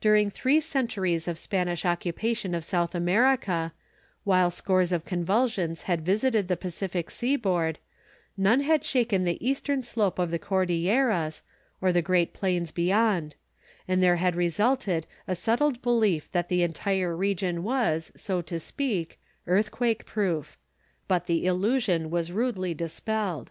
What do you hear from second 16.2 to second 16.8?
that the